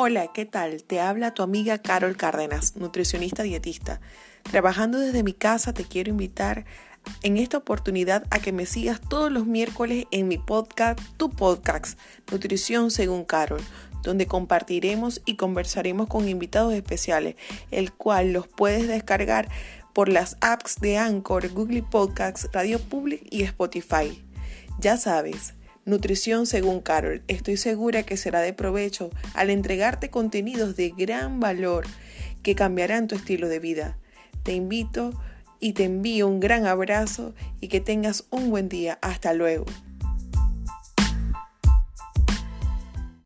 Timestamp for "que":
8.38-8.52, 28.02-28.18, 32.42-32.54, 37.68-37.80